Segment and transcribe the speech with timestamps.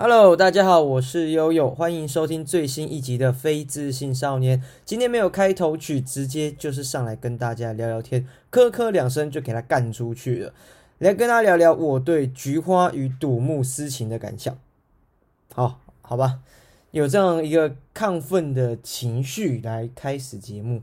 [0.00, 4.60] Hello，大家好，我是悠悠，欢迎收听最新一集的《非自信少年》。
[4.84, 10.54] 今天没有开头曲，直接就是上来跟大家聊聊天，咳咳两声就给他干出去了。
[10.98, 14.56] 来跟大家聊聊我对菊花与赌木私情的感想。
[15.52, 16.42] 好，好吧，
[16.92, 20.82] 有这样一个亢奋的情绪来开始节目，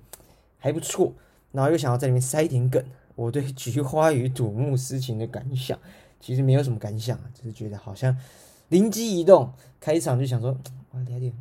[0.60, 1.14] 还不错。
[1.54, 2.84] 然后又想要在里面塞一点梗，
[3.16, 5.80] 我对菊花与赌木私情的感想，
[6.20, 8.18] 其实没有什么感想，只是觉得好像
[8.70, 10.58] 灵机一动，开场就想说，
[10.92, 11.34] 我聊点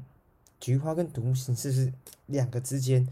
[0.61, 1.93] 菊花跟独木是不是
[2.27, 3.07] 两个之间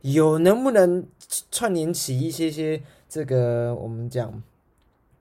[0.00, 1.06] 有能不能
[1.50, 4.42] 串联起一些些这个我们讲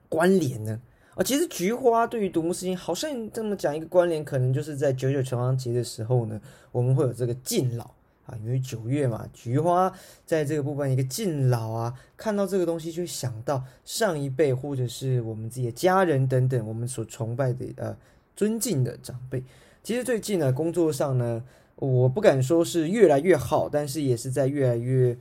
[0.10, 0.80] 关联呢？
[1.16, 6.40] 啊，其实菊花对于独木事情，好像这么讲一个关联，可能就是在九九重阳节的时候呢，
[6.72, 7.84] 我们会有这个敬老
[8.26, 9.92] 啊，因为九月嘛，菊花
[10.26, 17.98] 在这个部分一个敬老啊，看到这个东西就想到上一辈或者是我们自己的家人等等，我们所崇拜的呃
[18.42, 19.44] 尊敬的长辈。
[19.84, 21.44] 其实最近呢，工作上呢，
[21.76, 25.16] 我不敢说是越来越好，但是也是在越来越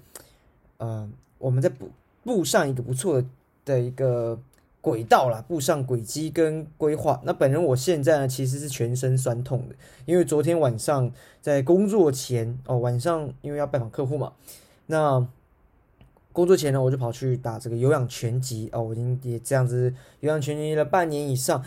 [0.79, 1.91] 呃，我们在步
[2.25, 3.23] 步上一个不错
[3.67, 4.41] 的一个。
[4.83, 7.21] 轨道啦，步上轨迹跟规划。
[7.23, 9.75] 那本人我现在呢，其实是全身酸痛的，
[10.07, 11.13] 因为昨天晚上
[11.43, 14.33] 在工作前哦，晚上因为要拜访客户嘛，
[14.87, 15.29] 那
[16.33, 21.63] 工作前呢，我就跑去打这个有氧拳击哦，我已经也这样子有氧拳击了半年以上，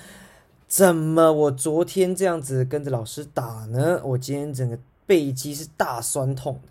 [0.68, 4.02] 怎么我昨天这样子跟着老师打呢？
[4.04, 6.70] 我今天整个背肌是大酸痛的，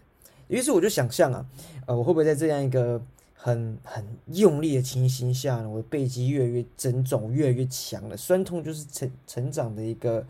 [0.48, 1.46] 于是我就想象啊，
[1.86, 3.00] 呃，我会不会在这样一个。
[3.44, 8.16] 很很用力的情形下呢，我的背肌越来越增重，越来越强了。
[8.16, 10.24] 酸痛就是成成长的一个，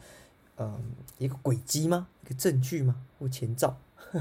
[0.57, 0.81] 嗯，
[1.19, 2.07] 一个轨迹吗？
[2.25, 2.97] 一个证据吗？
[3.19, 3.77] 或前兆？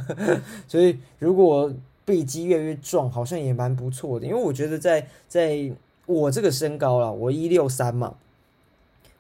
[0.67, 4.25] 所以如果背肌越来越壮，好像也蛮不错的。
[4.27, 5.71] 因为我觉得在在
[6.05, 8.15] 我这个身高了，我一六三嘛，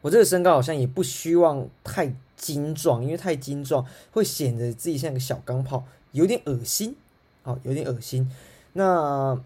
[0.01, 6.95] 我这个身高好像也不希望太精壮，因为太精壮会显得自己像个小钢炮，有点恶心，
[7.43, 8.29] 好，有点恶心。
[8.73, 9.39] 那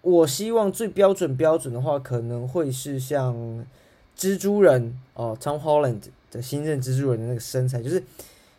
[0.00, 3.34] 我希望最标准标准的话，可能会是像
[4.16, 8.02] 蜘蛛人哦，Tom Holland 的新任蜘蛛人的那个身材，就是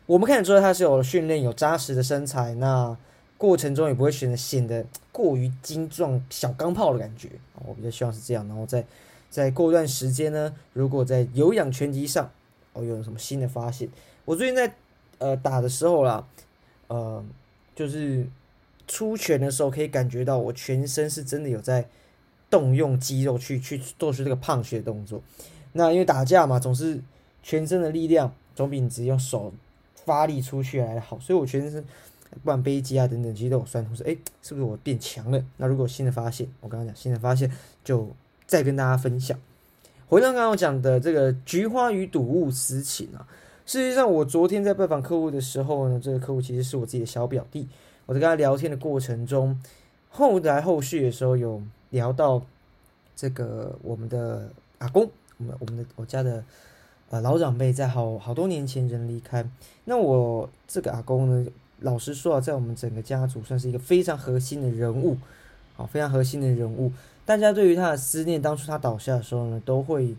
[0.05, 2.95] 我们看得出来他是有训练、有扎实的身材，那
[3.37, 7.29] 过程中也不会显得显得过于精壮、小钢炮的感觉。
[7.65, 8.85] 我比较希望是这样，然后再
[9.29, 12.29] 在过段时间呢，如果在有氧拳击上
[12.73, 13.89] 哦有什么新的发现，
[14.25, 14.73] 我最近在
[15.17, 16.27] 呃打的时候啦，
[16.87, 17.23] 呃
[17.75, 18.27] 就是。
[18.91, 21.85] 出拳的时候可以感觉到我全身是真的有在
[22.49, 25.21] 动用肌肉去去做出这个胖血动作。
[25.73, 26.99] 那因为打架嘛，总是
[27.43, 29.53] 全身的力量总比你直接用手
[29.93, 31.83] 发力出去来的好，所以我全身
[32.31, 35.45] 不管背肌啊等等肌肉酸痛，说哎是不是我变强了？
[35.57, 38.09] 那如果新的发现，我刚刚讲新的发现就
[38.49, 39.37] 再跟大家分享。
[40.07, 43.27] 回到刚刚讲的这个菊花与睹物思情啊，
[43.63, 47.67] 事实上我昨天在拜访客户的时候呢，这个客户其实是我自己的小表弟。
[48.07, 49.61] 我在跟他聊天的过程中，
[50.09, 51.61] 后来后续的时候有
[51.91, 52.43] 聊到
[53.15, 54.49] 这个我们的
[54.79, 55.07] 阿公，
[55.37, 56.43] 我们我们的我家的
[57.11, 59.47] 呃老长辈在好好多年前人离开，
[59.85, 61.51] 那我这个阿公呢，
[61.81, 65.15] 老实说啊，在我们整个家族算是一个非常核心的人物，
[65.75, 66.91] 好，非常核心的人物，
[67.29, 70.15] 大家对于他的思念，当初他倒下的时候呢，都会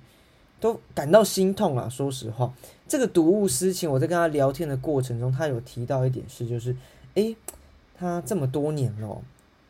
[0.60, 1.88] 都感到心痛啊。
[1.88, 2.54] 说实话，
[2.86, 6.76] 这个睹物思情，我在跟他聊天的过程中，他有提到一点事，就是
[7.14, 7.36] 诶。
[7.96, 9.20] 他这么多年了，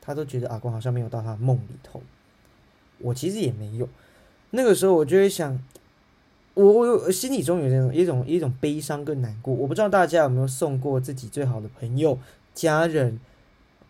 [0.02, 2.02] 他都觉得阿公好像没有到他的梦里头。
[2.98, 3.88] 我其实也没有。
[4.50, 5.58] 那个时候，我就会想，
[6.52, 9.54] 我我心里中有那种一种一种悲伤跟难过。
[9.54, 12.18] 我不知道大家有没有送过自己最好的朋友、
[12.54, 13.18] 家人，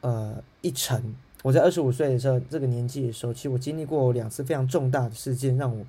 [0.03, 1.16] 呃，一程。
[1.43, 5.84] 我在二十五岁的时候，这个年纪的时候，其实我经历过两次非常重大的事件，让我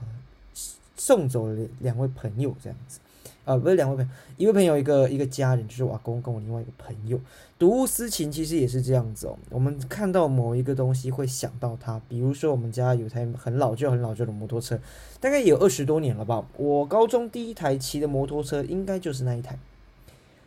[0.00, 0.06] 呃
[0.96, 3.00] 送走了两位朋友，这样子。
[3.44, 7.20] 啊，不是两位朋友，一位朋友，一个一个家人，就是我阿公跟我另外一个朋友。
[7.58, 9.36] 睹物思情其实也是这样子哦。
[9.50, 14.78] 我们看到某一个东西会想到他，比如说我们家有台很老旧、很老旧的摩托车，
[15.18, 16.44] 大概有二十多年了吧。
[16.56, 19.58] 我高中第一台骑的摩托车应该就是那一台。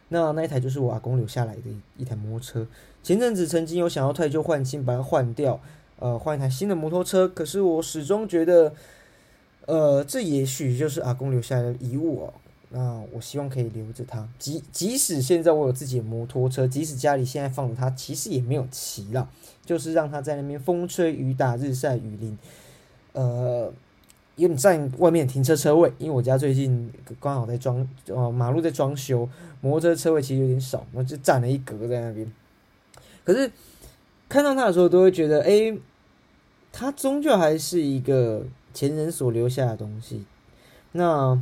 [0.10, 1.62] 那那一台就是我阿公留下来的
[1.98, 2.68] 一台摩托车。
[3.04, 5.60] 前阵子曾经有想要退旧换新，把它换掉，
[6.00, 7.28] 呃，换一台新的摩托车。
[7.28, 8.74] 可是我始终觉得，
[9.66, 12.34] 呃，这也许就是阿公留下来的遗物哦。
[12.70, 19.30] 那我希望可以留着它，即即使现在我有自己的摩托车，即使家里现在放着它，其实也没有骑了，
[19.64, 22.38] 就是让它在那边风吹雨打日晒雨淋，
[23.14, 23.72] 呃，
[24.36, 29.28] 有点占外面停车车位，因为我家最近刚好在装，呃，马路在装修，
[29.62, 32.32] 摩托车车位其实有点少，我就占了一格在那边。
[33.24, 33.52] 可是
[34.30, 35.78] 看到它的时候，都会觉得，哎，
[36.72, 40.26] 它终究还是一个前人所留下的东西，
[40.92, 41.42] 那。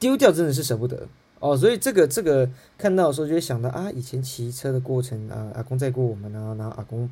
[0.00, 1.06] 丢掉真的是舍不得
[1.40, 1.54] 哦。
[1.54, 2.48] 所以这个这个
[2.78, 7.06] 看到的时候就会想到啊，以前骑车的过程啊，阿公载过我们啊，然后阿公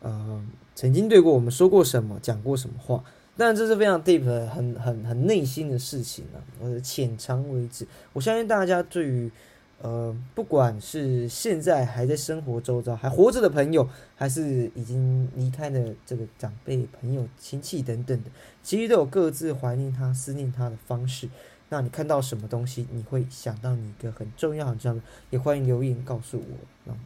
[0.00, 3.04] 呃曾经对过我们说过什么，讲过什么话。
[3.36, 7.86] 但这是非常 deep 的、很很很内心的事情啊，我的浅尝为止。
[8.12, 9.30] 我相信大家对于
[9.80, 18.30] 呃，不管是现在还在生活周遭还活着的朋友，还是已经离开的这个长辈、朋友、亲戚等等的，
[18.62, 21.28] 其实都有各自怀念他、思念他的方式。
[21.70, 26.96] 那你看到什么东西，你会想到你一个很重要、很重要的，也欢迎留言告诉我，让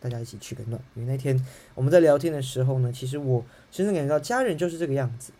[0.00, 0.80] 大家一起取个暖。
[0.94, 1.38] 因为那天
[1.74, 5.32] 我们在聊天的时候呢，其实我深深感觉到家人就是这个样子。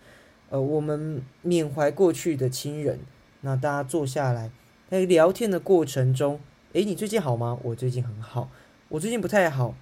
[0.50, 3.00] 呃，我们缅怀过去的亲人，
[3.41, 4.50] 那大家坐下来
[4.88, 6.38] 在聊天的过程中。
[6.75, 7.58] 诶，你最近好吗？
[7.62, 8.50] 我最近很好。
[8.88, 9.75] 我最近不太好，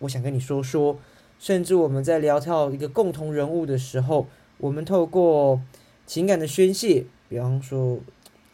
[0.00, 0.98] 我想跟你说说。
[1.38, 5.60] 甚至我们在聊到一个共同人物的时候，我们透过
[6.06, 7.98] 情感的宣泄，比方说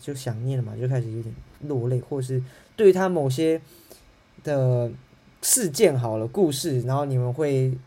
[0.01, 2.43] 就想念了嘛，就开始有点落泪，或是
[2.75, 3.61] 对他某些
[4.43, 4.91] 的
[5.43, 7.79] 事件好了故事，然后你们会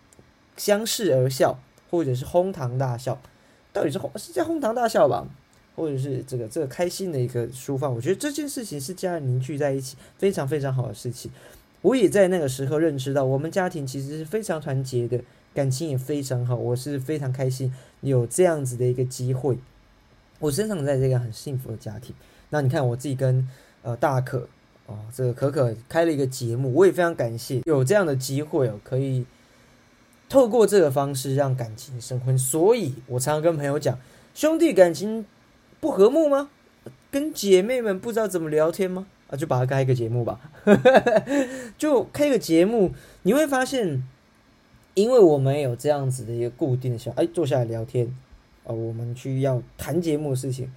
[0.56, 1.60] 相视而笑，
[1.92, 3.22] 或者是哄堂大笑。
[3.76, 5.28] 到底是哄是在哄堂大笑吧？
[5.76, 11.30] 或者是这个这个开心的一个抒发，我觉得这件事情是家人凝聚在一起非常非常好的事情。
[11.82, 15.20] 我也在那个时候认识到，我们家庭其实是非常团结的，
[15.54, 16.56] 感情也非常好。
[16.56, 19.58] 我是非常开心有这样子的一个机会，
[20.40, 22.16] 我生长在这个很幸福的家庭。
[22.52, 23.46] 那你看我自己跟
[23.82, 24.48] 呃大可
[24.86, 29.26] 哦，这个可可开了一个节目，我也非常感谢有这样的机会哦，可以
[30.28, 32.38] 透过这个方式让感情升温。
[32.38, 33.98] 所以我常常跟朋友讲，
[34.34, 35.26] 兄弟感情。
[35.82, 36.50] 不和睦吗？
[37.12, 39.06] 跟姐妹们不知道怎么聊天吗？
[39.30, 40.40] 啊，就把它开一个节目吧，
[41.78, 42.92] 就开个节目，
[43.22, 44.04] 你会发现，
[44.96, 48.08] 因为我们有这样子的一个固定的小，哎，坐下来聊天，
[48.64, 50.72] 啊，我们去要谈节目的事情，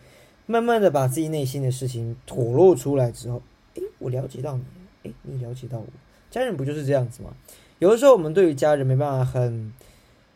[0.45, 3.41] 慢慢的把自己内心的事情吐露出来之后，
[3.77, 4.65] 哎，我了解到你，
[5.05, 5.87] 哎，你了解到我，
[6.31, 7.31] 家人不就是这样子吗？
[7.79, 9.73] 有的时候我们对于家人没办法很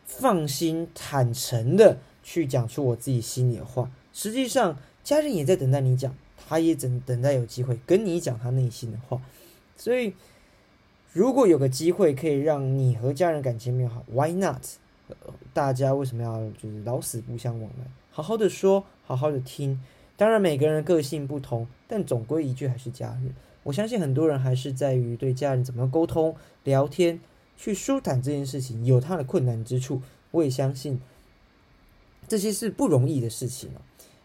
[0.05, 3.91] 放心、坦诚的去讲出我自己心里的话。
[4.13, 9.21] 实际上，家人也在等待你讲，他也等等待有机会跟你讲他内心的话。
[9.75, 10.13] 所以，
[11.11, 14.63] 如果有个机会可以让你和家人感情变好，Why not？
[15.09, 15.15] 呃
[15.53, 17.85] 大家为什么要就是老死不相往来？
[18.09, 19.81] 好好的说，好好的听。
[20.15, 23.35] 当然，每个人个性不同，但总归一句还是家人。
[23.63, 27.19] 我相信很多人还是在于对家人怎么沟通、聊天、
[27.57, 30.01] 去舒坦这件事情有它的困难之处。
[30.31, 30.99] 我也相信
[32.27, 33.69] 这些是不容易的事情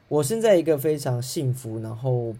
[0.08, 2.34] 我生在一个非常幸福，然后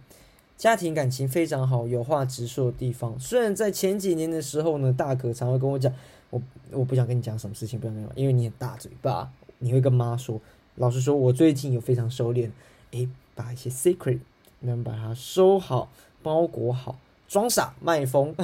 [0.56, 3.19] 家庭感情非常好、有话直说的地方。
[3.20, 5.93] 虽然在前几年的时候呢，大哥常会跟我讲，
[6.31, 6.40] 我
[6.70, 9.31] 我不想跟你讲什么事情，不要那样，因为你很大嘴巴。
[9.61, 10.40] 你会跟妈说，
[10.76, 12.49] 老实说，我最近有非常收敛，
[12.93, 14.20] 诶，把一些 secret
[14.61, 15.90] 能把它收好、
[16.23, 16.96] 包裹好，
[17.28, 18.34] 装傻卖疯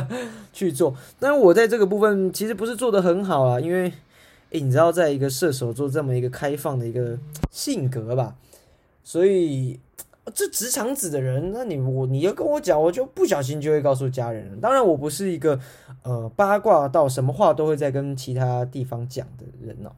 [0.52, 0.94] 去做。
[1.18, 3.92] 但我在这个部分其实不是做的很好啊，因为，
[4.50, 7.18] 你知道，在一个射手座这么一个开放的一个
[7.50, 8.36] 性格吧。
[9.02, 9.80] 所以，
[10.32, 14.58] 这直肠子的人，那你我你要跟我讲，我就不小心就会告诉家人了。
[14.60, 15.58] 当然，我不是一个
[16.02, 19.90] 呃八卦到什么话都会在跟其他地方讲的人哦。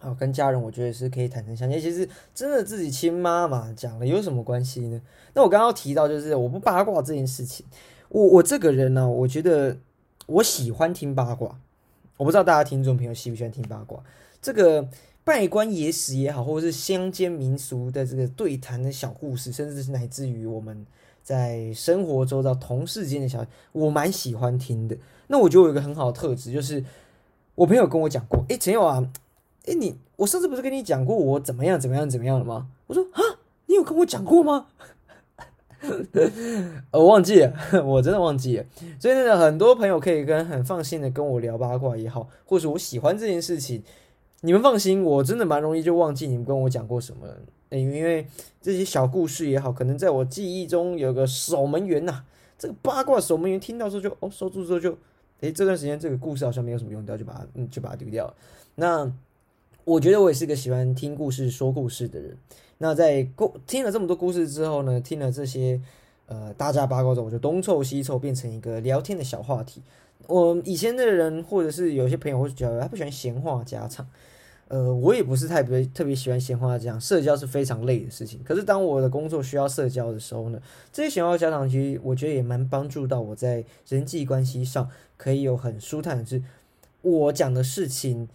[0.00, 1.80] 好，跟家人我觉得是可以坦诚相见。
[1.80, 5.00] 其实真的自己亲妈妈讲了有什么关系呢？
[5.34, 7.64] 那我刚刚提到就是我不八卦这件事情。
[8.08, 9.76] 我我这个人呢，我觉得
[10.26, 11.58] 我喜欢听八卦。
[12.16, 14.02] 我不知道大家听众朋友喜不喜欢听八卦。
[14.40, 14.88] 这个。
[15.24, 20.86] 拜官野史也好，或者是乡间民俗的这个对谈的小故事，甚至是乃至于我们
[21.22, 24.96] 在生活周遭同事间的小，我蛮喜欢听的。
[25.26, 26.82] 那我觉得我有一个很好的特质，就是
[27.56, 29.06] 我朋友跟我讲过，哎，陈友啊，
[29.68, 32.68] 哎，你我上次不是跟你讲过我怎么样怎么样怎么样了吗？
[32.86, 33.20] 我说啊，
[33.66, 34.66] 你有跟我讲过吗？
[36.90, 37.52] 我 忘记了，
[37.86, 38.64] 我真的忘记了。
[38.98, 43.82] 所以呢，很多朋友可以跟很放心的跟我聊八卦也好，或者我喜欢这件事情。
[44.40, 47.26] 你们放心，我真的蛮容易就忘记你们跟我讲过什么，
[47.70, 48.26] 因为
[48.60, 52.24] 这些小故事也好，可能在我记忆中有个守门员呐。
[52.58, 54.96] 这个八卦守门员听到之后就哦收住之后就，
[55.40, 58.34] 诶，这段时间这个故事好像没有什么用，掉就把它嗯就把它丢掉了。
[58.74, 59.12] 那
[59.88, 62.36] 我觉得我也是个喜欢听故事、说故事的人。
[62.76, 65.80] 那在故听了这么多故事之后呢，听了这些
[66.26, 69.80] 呃大家八卦之后，我就东凑西凑，变成一个聊天的小话题。
[70.26, 74.06] 我以前的人，或者是有些朋友会觉得他不喜欢闲话家常，
[74.68, 78.38] 呃，我也不是太别特别喜欢闲话家常，社交是非常累的事情。
[78.44, 80.60] 可是当我的工作需要社交的时候呢，
[80.92, 86.42] 这些闲话家常其实我觉得也蛮帮助到我在人际关系上可以有很舒坦的是，
[87.00, 88.28] 我讲的事情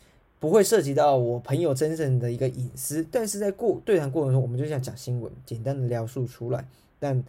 [0.43, 6.67] 不会涉及到我朋友真正的一个隐私，但是在过对谈过程中，我们就想讲新闻，简单的描述出来。
[7.00, 7.23] 但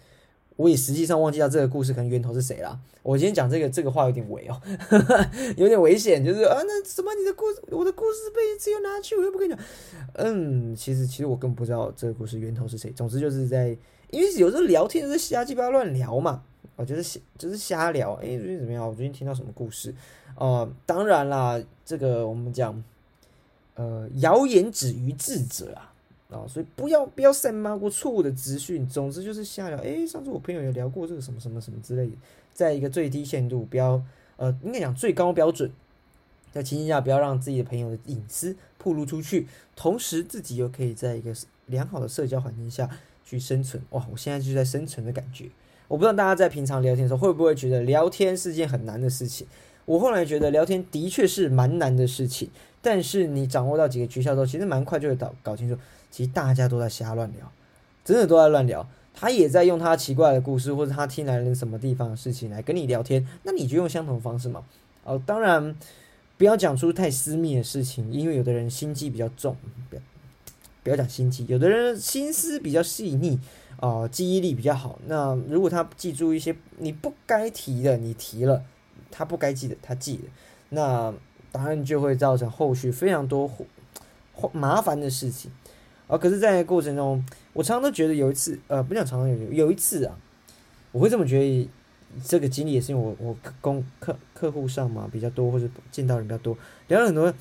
[0.56, 2.76] 我也实际上忘记掉这个故事可能源头是谁啦。
[3.04, 4.60] 我今天讲这个这个话有点违哦，
[5.56, 9.64] 有点危险，就是啊，那什么你的故事，我的故事被只有拿去，我又不跟你讲。
[10.14, 12.90] 嗯，其实其实我根本不知道这个故事源头是谁。
[12.90, 13.68] 总之就是在，
[14.10, 16.42] 因为有时候聊天就是瞎鸡巴乱聊嘛，
[16.74, 18.14] 我觉得瞎就是瞎聊。
[18.14, 18.84] 哎，最近怎么样？
[18.84, 19.94] 我最近听到什么故事？
[20.34, 22.82] 哦，当然啦，这个我们讲，
[23.74, 25.90] 呃，谣言止于智者啊。
[26.30, 28.84] 啊，所以不要不要散发过错误的资讯。
[28.88, 29.78] 总之就是瞎聊。
[29.78, 32.12] 诶，上次我朋友有聊过这个什么什么什么之类的，
[32.52, 34.02] 在一个最低限度，不要
[34.36, 35.70] 呃，应该讲最高标准，
[36.50, 41.32] 在情形下不要让自己的朋友的隐私暴露出去，同时自己又可以在一个
[41.66, 42.90] 良好的社交环境下
[43.24, 43.80] 去生存。
[43.90, 45.48] 哇，我现在就在生存的感觉。
[45.86, 49.46] 我不知道大家在平常聊天的时候会不会觉得聊天是件很难的事情。
[49.86, 52.48] 我后来觉得聊天的确是蛮难的事情，
[52.80, 55.76] 但是你掌握到几个诀窍之后，其实蛮快就会搞搞清楚。
[56.10, 57.50] 其实大家都在瞎乱聊，
[58.04, 58.86] 真的都在乱聊。
[59.12, 63.24] 他也在用他奇怪的故事，或者他听来人什么地方的事情来跟你聊天。
[63.44, 64.64] 那你就用相同方式嘛。
[65.04, 65.74] 哦，当然
[66.36, 69.56] 不要讲出太私密的事情，因为有的人心机比较重。
[69.88, 70.02] 不要
[70.82, 73.38] 不要讲心机，有的人心思比较细腻
[73.78, 74.98] 啊，记忆力比较好。
[75.06, 78.62] 那如果他记住一些你不该提的，你提了；
[79.16, 80.22] 他不该记的，他记得，
[80.70, 81.14] 那
[81.52, 83.48] 当然就会造成后续非常多
[84.52, 85.52] 麻烦的事情。
[86.08, 90.18] 啊，可是，在过程中，我常常都觉得有一次，呃，不讲常常有有一次啊，
[90.92, 91.70] 我会这么觉得，
[92.22, 97.32] 这个经历也是因为我我公客客户上嘛比较多，或者见到人比较多，聊了很多，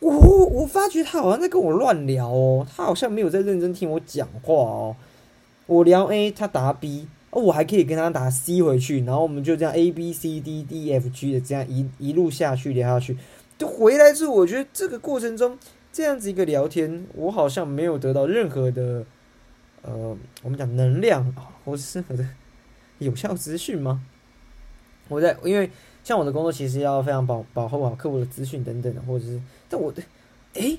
[0.00, 0.10] 我
[0.46, 4.96] 我发觉他好像在跟我乱聊哦，他好像没有在认真听我讲话哦，
[5.66, 13.16] 我聊 A，他答 B，哦，我还可以跟他打 C 回去，然后我们就这样 A B C D D F G 的这样一一路下去聊下去，
[13.58, 15.58] 就回来之后，我觉得这个过程中。
[15.94, 19.04] 这样子一个聊天，我好像没有得到任何的，
[19.82, 22.26] 呃，我们讲能量啊，或是任何的
[22.98, 24.02] 有效资讯吗？
[25.08, 25.70] 我在，因为
[26.02, 30.02] 像我的工作其实要非常保保护好客户的资讯等等的，或者是，但我的，
[30.54, 30.78] 诶，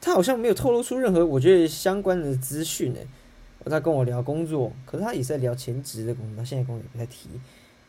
[0.00, 3.06] 他好像没有透露出任何我觉得相关的资讯诶。
[3.64, 7.28] 我在跟我聊工作，可是他也是在聊前职的工作，他现在工作也不太提。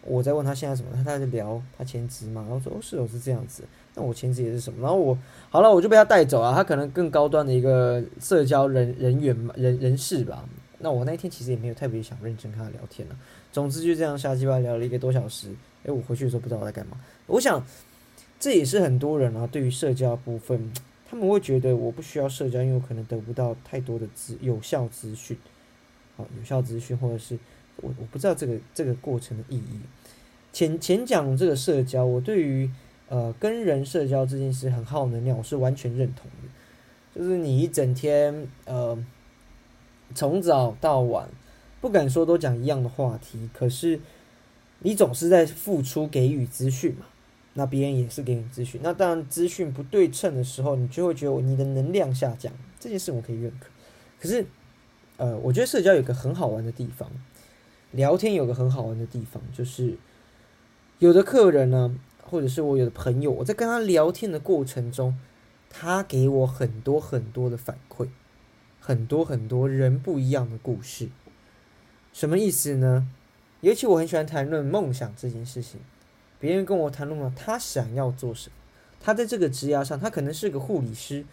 [0.03, 3.63] 我在问他现在什么，他他在聊他前职嘛，然后说哦是哦是这样子。
[3.93, 4.81] 那我前职也是什么？
[4.81, 5.17] 然后我
[5.49, 6.53] 好了，我就被他带走啊。
[6.55, 10.43] 他可能更高端的一个社交人人员嘛，人人士吧。
[10.79, 13.15] 那我那一天其实也没有特别想认真跟他聊天了。
[13.51, 15.49] 总之就这样瞎鸡巴聊了一个多小时。
[15.83, 16.97] 诶，我回去的时候不知道我在干嘛。
[17.27, 17.63] 我想
[18.39, 20.73] 这也是很多人啊，对于社交部分，
[21.07, 25.37] 他们会觉得我不需要社交，因为我可能得不到太多的资有效资讯。
[26.37, 27.37] 有效资讯，或者是
[27.77, 29.79] 我我不知道这个这个过程的意义。
[30.53, 32.69] 前前讲这个社交，我对于。
[33.13, 36.47] 呃，跟人社交这件事很耗能量，我是完全认同的。
[37.13, 38.97] 就是你一整天，呃，
[40.15, 41.27] 从早到晚，
[41.81, 43.99] 不敢说都讲一样的话题，可是
[44.79, 47.05] 你总是在付出给予资讯嘛，
[47.55, 53.67] 那别人也是给你资讯，那当然资讯不对称的时候，你就会觉得你的能量下降，这件事我可以认可。
[54.21, 54.45] 可是，
[55.21, 57.07] 呃，我觉得社交有个很好玩的地方，
[57.91, 59.97] 聊天有个很好玩的地方，就是
[60.97, 61.95] 有的客人呢。
[62.23, 65.19] 或者是我有的朋友，我在跟他聊天的过程中，
[65.69, 68.07] 他给我很多很多的反馈，
[68.79, 71.09] 很多很多人不一样的故事。
[72.13, 73.09] 什么意思呢？
[73.59, 75.81] 尤其我很喜欢谈论梦想这件事情。
[76.39, 78.55] 别人跟我谈论了他想要做什么，
[79.01, 81.25] 他在这个职涯上，他可能是个护理师，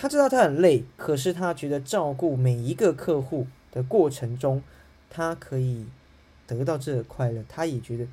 [0.00, 4.62] 他知道他很累，可是他觉得照顾每一个客户的过程中，
[5.10, 5.86] 他可以
[6.46, 8.06] 得到这个快乐，他也觉得。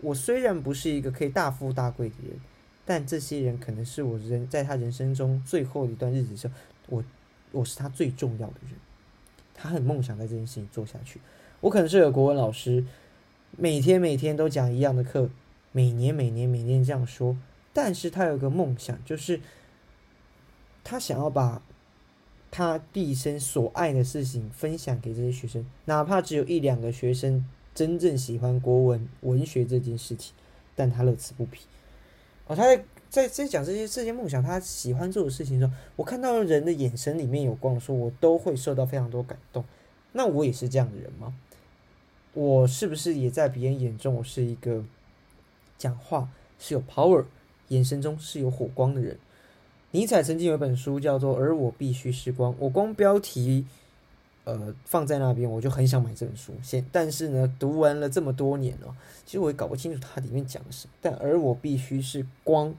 [0.00, 2.36] 我虽然不是一个可以大富大贵的人，
[2.84, 6.54] 但这些人可能是我人在他人生中最后一段日子的时候，
[6.88, 7.04] 我
[7.52, 8.72] 我是他最重要的人。
[9.54, 11.20] 他很梦想在这件事情做下去。
[11.60, 12.84] 我可能是个国文老师，
[13.56, 15.30] 每天每天都讲一样的课，
[15.70, 17.36] 每年每年每年这样说，
[17.72, 19.38] 但是他有个梦想，就是
[20.84, 21.62] 他想要把
[22.50, 27.44] 他毕生所爱的事情分享给这些学生，哪怕只有一两个学生。
[27.74, 30.34] 真正喜欢国文文学这件事情，
[30.76, 31.64] 但他乐此不疲。
[32.46, 39.64] 哦，他在在在讲这些这些梦想，他喜欢做的事情的时候，我看到人的眼神里面有光，说我都会受到非常多感动。
[40.12, 41.34] 那我也是这样的人吗？
[42.34, 44.84] 我是不是也在别人眼中，我是一个
[45.78, 47.24] 讲话是有 power，
[47.68, 49.16] 眼神中是有火光的人？
[49.92, 53.64] 尼采曾经有一本书叫做《而我必须是光》，我光标题。
[54.44, 56.52] 呃，放在那边，我就很想买这本书。
[56.64, 58.92] 先，但是呢，读完了这么多年哦，
[59.24, 60.92] 其实我也搞不清楚它里面讲什么。
[61.00, 62.74] 但而我必须是光，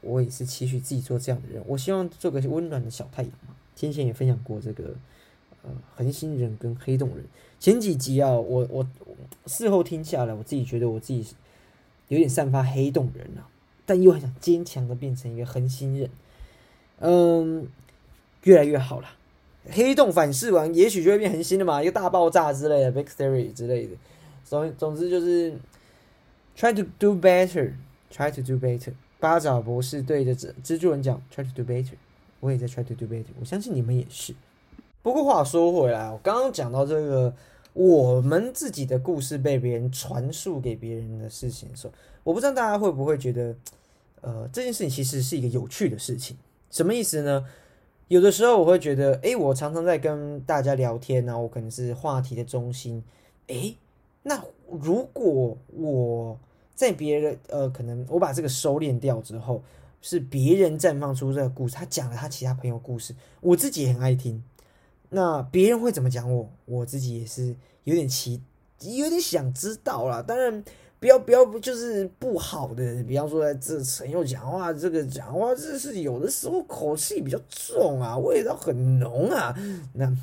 [0.00, 1.62] 我也是期许自己做这样的人。
[1.68, 3.54] 我希望做个温暖的小太阳嘛。
[3.76, 4.96] 先前也分享过这个
[5.62, 7.24] 呃恒星人跟黑洞人。
[7.60, 8.84] 前几集啊，我我
[9.46, 11.24] 事后听下来，我自己觉得我自己
[12.08, 13.46] 有点散发黑洞人啊，
[13.90, 16.08] 但又很想坚强的变成一个恒星人。
[17.00, 17.66] 嗯，
[18.44, 19.08] 越来越好了。
[19.68, 23.96] 黑洞反噬完，也许就会变恒星了嘛，一个大爆炸之类的，Big Theory 之类的。
[24.44, 25.52] 总总之就是
[26.56, 28.92] try to do better，try to do better。
[29.18, 31.94] 八爪博士对着蜘蜘蛛人讲 try to do better，
[32.38, 34.32] 我也在 try to do better，我相信你们也是。
[35.02, 37.34] 不过话说回来，我刚刚讲到这个
[37.72, 41.92] 我们自己的故事被别人传述给别人的事情的时候，
[42.22, 43.54] 我不知道大家会不会觉得，
[44.22, 46.36] 呃，这件事情其实是一个有趣的事情。
[46.70, 47.44] 什么意思呢？
[48.08, 53.02] 有的时候我会觉得，诶，我常常在跟大家聊天呢，我可能是话题的中心。
[53.46, 53.76] 诶，
[54.22, 56.38] 那如果我
[56.74, 59.62] 在别人呃，可能我把这个收敛掉之后，
[60.02, 64.42] 是别人绽放出这个故事，他讲了他其他朋友故事，我自己也很爱听。
[65.08, 66.50] 那别人会怎么讲我？
[66.66, 68.42] 我自己也是有点奇，
[68.80, 70.20] 有点想知道啦。
[70.20, 70.62] 当然。
[71.00, 73.02] 不要不要，就是不好的。
[73.04, 79.56] 比方说，在这陈佑讲话，这个讲话，这是有的时候口气比较重啊，味道很浓啊。
[79.94, 80.14] 那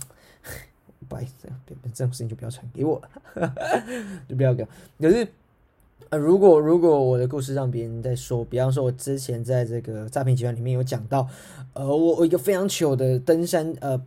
[1.10, 3.56] 不好意思，别这种事情就不要传给我了，
[4.30, 4.64] 就不要给。
[5.00, 5.28] 可是，
[6.10, 11.28] 呃，如果如果我的故事让别人在说，比方说，我之前在这个诈骗集团里面有讲到，
[11.74, 14.00] 呃，我我一个非常糗的登山呃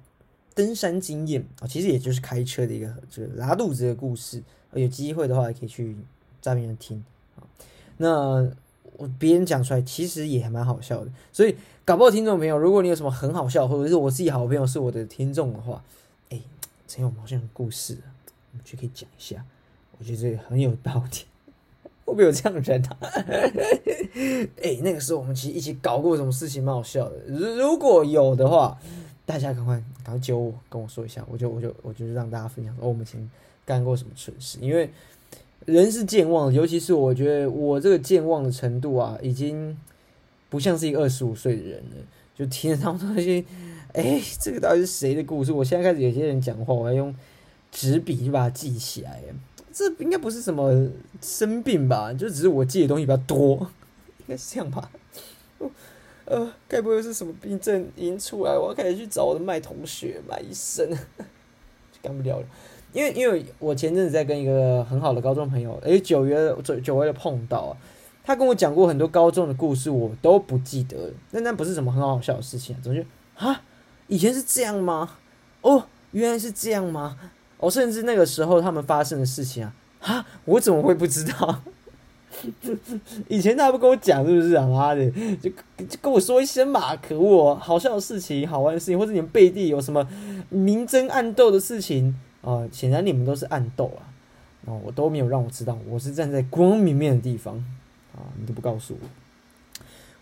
[0.55, 4.41] 登山经验啊，其实也就是开车的一个这个拉肚子的故事。
[4.75, 5.97] 有机会的话，也可以去。
[6.41, 7.05] 诈骗人听
[7.37, 7.43] 啊，
[7.99, 8.51] 那
[8.97, 11.57] 我别人讲出来其实也还蛮好笑的，所以
[11.87, 15.83] 搞不好听众朋友，如果你有什么很好笑，或者是我自己好朋友是我的听众的话，
[16.29, 16.39] 哎，
[16.87, 17.97] 陈友好像有故事，
[18.53, 19.43] 我们去可以讲一下，
[19.99, 21.19] 我觉得这个很有道理，
[22.05, 22.99] 会不会有这样的人啊？
[24.63, 28.79] 哎，那个时候我们其实一起搞过什么事情蛮好笑的，如果有的话，
[29.25, 33.31] 大家赶快赶快揪我跟我说一下，我就我就我就让大家分享说我们以前
[33.65, 34.91] 干过什么蠢事，因为。
[35.67, 39.77] 人是健忘，尤其是我觉得我这个健忘的程度啊，已经
[40.49, 41.97] 不像是一个二十五岁的人了。
[42.35, 43.45] 就听到那些，
[43.93, 45.53] 哎，这个到底是谁的故事？
[45.53, 47.15] 我现在开始有些人讲话，我要用
[47.71, 49.23] 纸笔就把它记起来。
[49.73, 50.89] 这应该不是什么
[51.21, 52.13] 生病吧？
[52.15, 53.71] 就只是我记的东西比较多，
[54.19, 54.91] 应该是这样吧？
[56.25, 58.57] 呃，该不会是什么病症已经出来？
[58.57, 60.89] 我要开始去找我的麦同学、麦医生，
[62.01, 62.47] 干不了了。
[62.93, 67.77] 因为因为我前阵子在跟一个很好的高中朋友，诶，九月久久违的碰到，
[68.25, 73.63] 他跟我讲过很多高中的故事，我都不记得了，那那不是什么很好笑的事情啊，总觉得啊，
[74.09, 75.11] 以前是这样吗？
[75.63, 77.17] 哦，原来是这样吗？
[77.59, 81.63] 哦，甚至那个时候他们发生的事情啊，啊，我怎么会不知道？
[83.29, 84.67] 以前他不跟我讲，是不是啊？
[84.67, 85.11] 妈的，
[85.43, 85.51] 就
[85.85, 87.55] 就跟我说一声嘛，可恶！
[87.57, 90.07] 好笑的事情、好玩的事情，或者你们背地有什么
[90.49, 92.17] 明争暗斗的事情。
[92.43, 94.09] 啊，显然你们都是暗斗啊！
[94.67, 97.57] 哦，我都没有让我知道，我是站在光明面的地方
[98.15, 98.21] 啊！
[98.39, 99.09] 你都不告诉我。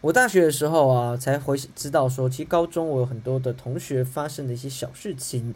[0.00, 5.52] 我大学的时候啊，才回知道说，其实高中我有很多的同学发生的一些小事情，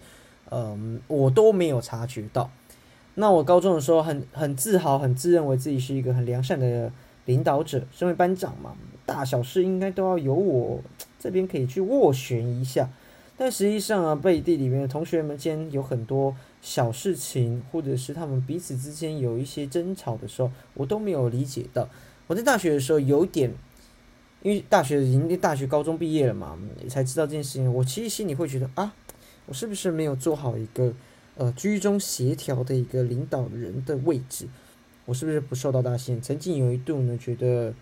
[0.50, 2.50] 嗯，我都没有察觉到。
[3.14, 6.90] 那我高中的时候很很自豪，很自认为自己是一个很良善的
[7.26, 8.74] 领导者，身为班长嘛，
[9.06, 10.80] 大小事应该都要由我
[11.20, 12.90] 这边可以去斡旋一下。
[13.36, 16.34] 但实际上啊，背地里面的同学们间有很多。
[16.62, 21.88] 小事情，或者是他们彼此之间有一些争吵的时候，我都没有理解到。
[22.28, 23.52] 我在大学的时候有点，
[24.42, 26.56] 因为大学已经大学高中毕业了嘛，
[26.88, 27.74] 才知道这件事情。
[27.74, 28.94] 我其实心里会觉得啊，
[29.46, 30.94] 我是不是没有做好一个
[31.36, 34.46] 呃居中协调的一个领导人的位置？
[35.04, 36.22] 我是不是不受到大信任？
[36.22, 37.74] 曾经有一度呢，觉得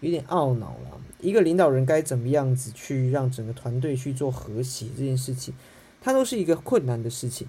[0.00, 1.00] 有点懊恼了。
[1.18, 5.54] 一个领导人该怎么样子去让整个团队去做和谐这件事情，
[6.02, 7.48] 它都是一个困难的事情。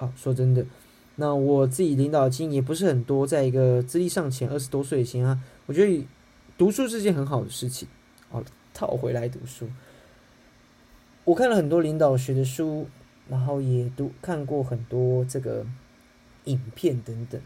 [0.00, 0.64] 啊，说真的，
[1.16, 6.06] 那我自己领导经验也不是很多，在一个资历尚浅、二十多岁前啊，我觉得
[6.56, 7.86] 读书是件很好的事情。
[8.30, 9.68] 哦，套回来读书，
[11.24, 12.88] 我看了很多领导学的书，
[13.28, 15.66] 然后也读看过很多这个
[16.44, 17.38] 影片等等。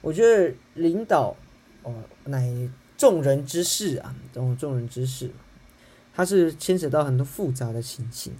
[0.00, 1.34] 我觉得领导
[1.82, 1.92] 哦，
[2.26, 5.32] 乃众人之事啊，这种众人之事，
[6.14, 8.32] 它是牵扯到很多复杂的情形。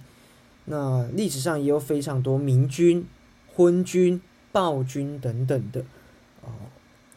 [0.63, 3.05] 那历史上也有非常多明君。
[3.57, 5.81] 昏君、暴君等等的，
[6.43, 6.49] 哦，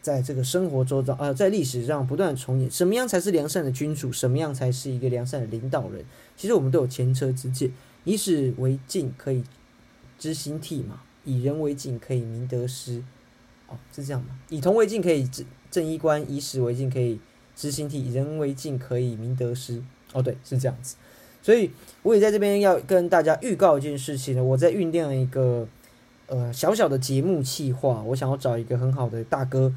[0.00, 2.70] 在这个生活周遭，呃，在历史上不断重演。
[2.70, 4.10] 什么样才是良善的君主？
[4.10, 6.02] 什么样才是一个良善的领导人？
[6.38, 7.70] 其实我们都有前车之鉴。
[8.04, 9.44] 以史为镜，可以
[10.18, 13.02] 知兴替嘛；以人为镜，可以明得失。
[13.68, 14.28] 哦，是这样吗？
[14.48, 17.20] 以铜为镜，可以正正衣冠；以史为镜，可以
[17.54, 19.82] 知兴替，以人为镜，可以明得失。
[20.14, 20.96] 哦，对，是这样子。
[21.42, 21.70] 所以
[22.02, 25.68] 我也在这边要跟大家预告一件事情呢，我在酝酿一个
[26.30, 29.74] 呃小小的节目企划，我想要找一个很好的大哥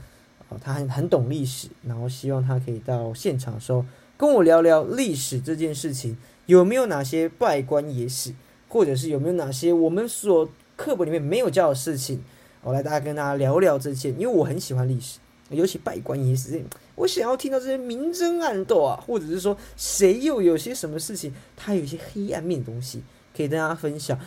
[0.50, 3.84] 啊，他很很懂历史，然后希望他可以到现场的时候
[4.16, 8.36] 跟我聊聊历史这件事情，有没有哪些拜官野史，
[8.70, 12.24] 或者是有没有哪些我们所课本里面没有教的事情，
[12.62, 15.18] 我来大家跟大家聊聊这些，因为我很喜欢历史，
[15.50, 16.64] 尤其拜官野史。
[16.96, 23.02] 我想要听到这些明争暗斗啊，或者是说谁又有些什么事情，他有一些黑暗面的东西
[23.36, 24.20] 可以跟大家分享。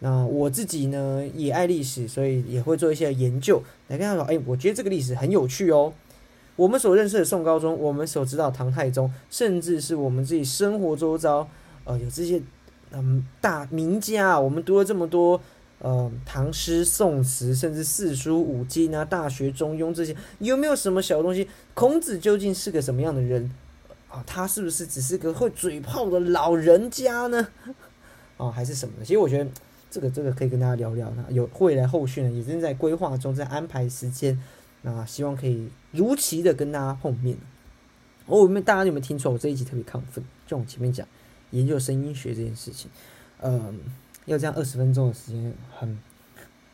[0.00, 5.92] 那我自己呢也爱历史，所以也会做一些研究来跟他说：哎，我觉得这个历史很有趣哦。
[6.56, 11.48] 我们所认识的宋高宗，我们所知道唐太宗，甚至是我们自己生活周遭，
[11.84, 12.40] 呃，有这些
[12.92, 15.40] 嗯大名家，我们读了这么多。
[15.80, 21.48] 呃，唐诗、宋词，甚至四书五经啊，《大学》《中庸》这些，有没有什么小东西？
[21.72, 23.48] 孔子究竟是个什么样的人
[24.10, 24.20] 啊？
[24.26, 27.46] 他是不是只是个会嘴炮的老人家呢？
[28.38, 29.04] 啊，还是什么的？
[29.04, 29.48] 其实我觉得
[29.90, 31.12] 这个这个可以跟大家聊聊。
[31.16, 34.38] 那有未来后续呢，也正在规划中，在安排时间。
[34.82, 37.36] 那希望可以如期的跟大家碰面。
[38.26, 39.32] 哦，我们大家有没有听出来？
[39.32, 41.06] 我这一集特别亢奋，就我前面讲
[41.50, 42.90] 研究声音学这件事情，
[43.40, 43.78] 嗯。
[44.26, 45.98] 要这样二十分钟的时间，很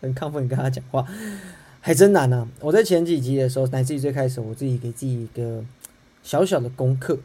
[0.01, 1.07] 很亢奋跟他讲话，
[1.81, 2.49] 还真难呢。
[2.59, 5.65] 我在前几集的时候，乃至于最开始，我自己给自己一个
[6.25, 7.17] 小小的功课，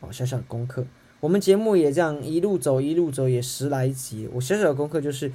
[0.00, 0.86] 哦，小小的功课。
[1.20, 4.28] 我们节目也这样一路走，一路走也十来集。
[4.32, 5.32] 我小小的功课就是，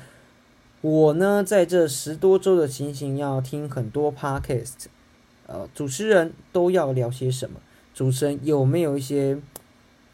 [0.81, 4.85] 我呢在这十多周的情形，要听很多 podcast，
[5.47, 7.59] 呃，主持人都要聊些什么？
[7.93, 9.37] 主持人有没有一些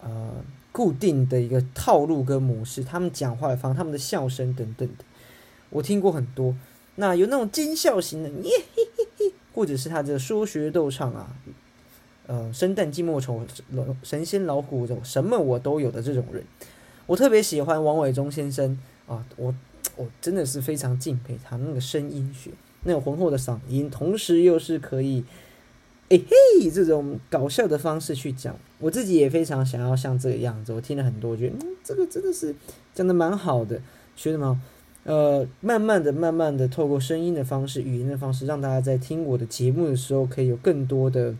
[0.01, 0.31] 呃？
[0.73, 5.03] 固定的一个套路跟模式，他们讲话的方，他们的笑声等等的，
[5.71, 6.55] 我听过很多。
[6.97, 11.35] 那有那种奸笑型的，耶嘿嘿嘿，或者是他的说学逗唱啊，
[12.27, 13.41] 呃，生旦净末丑，
[14.03, 16.43] 神仙老虎这种什么我都有的这种人，
[17.05, 19.55] 我特别喜欢王伟忠先生啊，我
[19.95, 22.51] 我真的是非常敬佩他那个声音学，
[22.83, 25.23] 那种浑厚的嗓音，同时又是可以。
[26.09, 30.71] 哎嘿，这种搞笑的方式去讲，我自己也非常想要像这个样子。
[30.71, 32.55] 我听了很多，觉得嗯，这个真的是
[32.93, 33.81] 讲的蛮好的。
[34.15, 34.61] 学什么？
[35.03, 41.35] 呃，慢慢的、慢慢的，透过声音的方式、语言的方式，让大家在听我的节目的时候，可以有更多的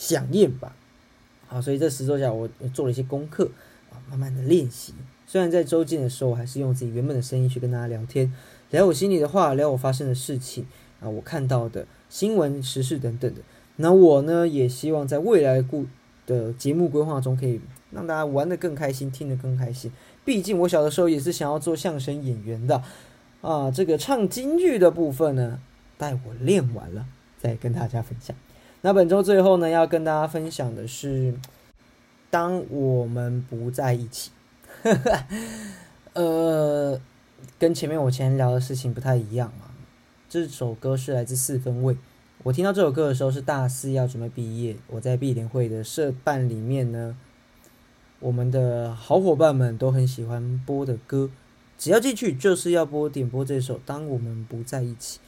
[0.00, 0.74] 响应吧。
[1.46, 3.50] 好，所以这十周下，我做了一些功课
[3.90, 4.94] 啊，慢慢的练习。
[5.26, 8.32] 虽然在周间的时候，我还是用自己原本的声音去跟大家聊天，
[8.70, 10.66] 聊我心里的话，聊我发生的事情
[11.00, 13.42] 啊，我看到的新闻、时事等等的。
[13.76, 15.86] 那我呢，也希望在未来故
[16.26, 17.60] 的节目规划中，可以
[17.90, 19.92] 让大家玩得更开心，听得更开心。
[20.24, 22.82] 毕竟我小的时候也是想要做相声演员的
[23.40, 23.70] 啊。
[23.70, 25.60] 这个唱京剧的部分呢，
[25.98, 27.06] 待我练完了
[27.38, 28.36] 再跟大家分享。
[28.82, 31.34] 那本周最后呢，要跟大家分享的是，
[32.30, 34.30] 当我们不在一起，
[36.14, 36.98] 呃，
[37.58, 39.68] 跟前面我前聊的事情不太一样啊。
[40.30, 41.98] 这首歌是来自四分位。
[42.42, 47.14] 我听到这首歌的时候是大四要准备毕业，我在毕联会的社办里面呢，
[48.18, 51.28] 我们的好伙伴们都很喜欢播的歌，
[51.76, 55.18] 只要进去就是要播点播这首《当我们不在一起》，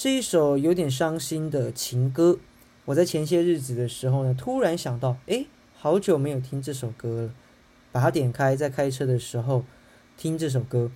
[0.00, 2.38] 是一首有点伤心的情歌。
[2.86, 7.30] 我在前些日子的时候呢，突然想到，诶，好久没有听这首歌了，
[7.90, 9.64] 把它点开，在开车的时候
[10.16, 10.90] 听这首歌，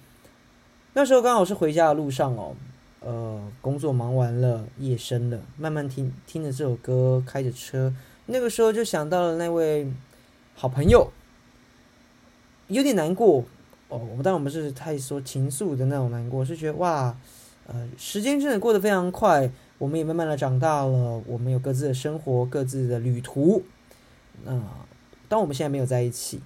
[0.92, 2.54] 那时候刚好是回家的路上哦。
[3.00, 7.94] 呃，工作忙完了，夜深了，慢慢听听着这首歌，开着车，
[8.26, 9.86] 那个时候就想到了那位
[10.56, 11.12] 好朋友，
[12.66, 13.44] 有点难过
[13.88, 13.98] 哦。
[13.98, 17.16] 我们当然不是太说情愫的那种难过，是觉得哇，
[17.68, 19.48] 呃，时间真的过得非常快，
[19.78, 23.62] 我们也慢慢的长大了，我们有各自的生活，各自的旅途。
[24.44, 24.62] 那
[25.28, 26.40] 当我们现在没有在一起，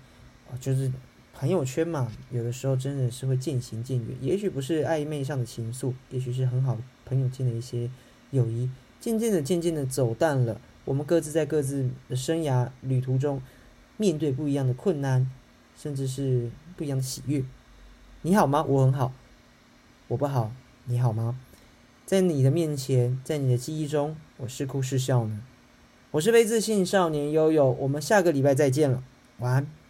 [0.51, 0.93] 啊，就是。
[1.35, 4.17] 朋友圈嘛，有的时候真的是会渐行渐远。
[4.21, 7.91] 也许不是暧昧上的情愫，也许是很好朋友间的一些
[8.31, 10.61] 友谊，渐渐的、渐渐的走淡了。
[10.85, 13.43] 我们各自在各自的生涯旅途中，
[13.97, 15.29] 面对不一样的困难，
[15.77, 17.43] 甚至是不一样的喜悦。
[18.21, 18.63] 你好吗？
[18.63, 19.13] 我很好。
[20.07, 20.53] 我不好，
[20.85, 21.37] 你好吗？
[22.05, 25.41] 在你的面前，在你的记忆中，我是哭是笑呢？
[26.11, 27.71] 我是非自信少年悠悠。
[27.81, 29.03] 我们下个礼拜再见了，
[29.39, 29.82] 晚安。